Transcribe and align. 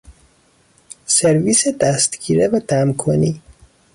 سرویس 1.05 1.67
دستگیره 1.67 2.47
و 2.47 2.59
دمکنی 2.67 3.41